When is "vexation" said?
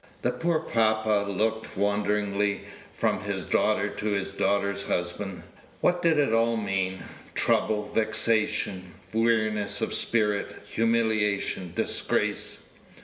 7.93-8.93